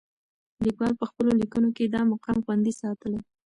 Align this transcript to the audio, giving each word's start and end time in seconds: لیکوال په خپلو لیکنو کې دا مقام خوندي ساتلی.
لیکوال 0.65 0.93
په 0.99 1.05
خپلو 1.09 1.31
لیکنو 1.41 1.69
کې 1.75 1.83
دا 1.93 2.01
مقام 2.11 2.37
خوندي 2.45 2.73
ساتلی. 2.81 3.19